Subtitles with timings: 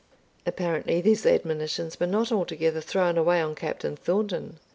[0.47, 4.57] Apparently these admonitions were not altogether thrown away on Captain Thornton.